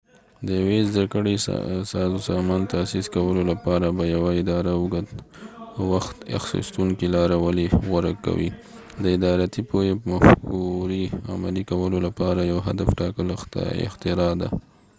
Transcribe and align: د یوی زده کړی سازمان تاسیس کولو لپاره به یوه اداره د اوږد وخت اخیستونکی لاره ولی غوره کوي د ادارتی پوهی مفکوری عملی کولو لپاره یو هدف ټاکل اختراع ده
د 0.45 0.47
یوی 0.61 0.79
زده 0.91 1.03
کړی 1.13 1.35
سازمان 2.25 2.61
تاسیس 2.73 3.05
کولو 3.15 3.41
لپاره 3.51 3.87
به 3.97 4.03
یوه 4.15 4.31
اداره 4.41 4.71
د 4.75 4.77
اوږد 4.79 5.07
وخت 5.91 6.17
اخیستونکی 6.39 7.07
لاره 7.15 7.37
ولی 7.45 7.65
غوره 7.87 8.13
کوي 8.25 8.49
د 9.03 9.05
ادارتی 9.17 9.61
پوهی 9.69 9.91
مفکوری 10.11 11.05
عملی 11.33 11.63
کولو 11.71 11.97
لپاره 12.07 12.49
یو 12.51 12.59
هدف 12.67 12.89
ټاکل 12.99 13.27
اختراع 13.87 14.33
ده 14.41 14.49